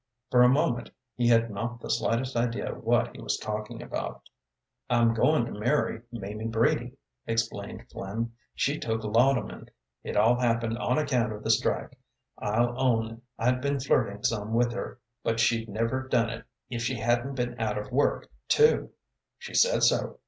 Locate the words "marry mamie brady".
5.51-6.93